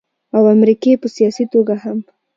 او 0.35 0.43
امريکې 0.53 0.91
په 1.01 1.07
سياسي 1.15 1.45
توګه 1.53 1.75
هم 1.83 1.99